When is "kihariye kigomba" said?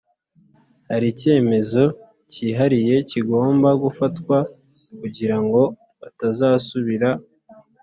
2.31-3.69